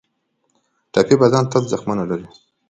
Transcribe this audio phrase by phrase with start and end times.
[0.93, 2.27] ټپي بدن تل زخمونه لري.